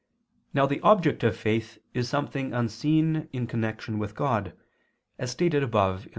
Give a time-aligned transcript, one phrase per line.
[0.51, 4.57] Now the object of faith is something unseen in connection with God,
[5.19, 6.09] as stated above (A.